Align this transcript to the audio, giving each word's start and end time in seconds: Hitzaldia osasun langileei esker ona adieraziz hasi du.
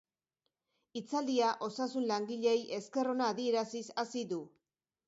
Hitzaldia 0.99 1.51
osasun 1.67 2.09
langileei 2.13 2.59
esker 2.81 3.13
ona 3.17 3.31
adieraziz 3.37 3.85
hasi 4.07 4.27
du. 4.35 4.43